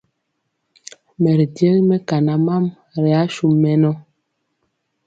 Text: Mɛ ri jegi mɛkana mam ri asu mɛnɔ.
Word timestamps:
Mɛ 1.21 1.31
ri 1.39 1.45
jegi 1.55 1.81
mɛkana 1.89 2.33
mam 2.45 2.65
ri 3.03 3.11
asu 3.21 3.45
mɛnɔ. 3.61 3.91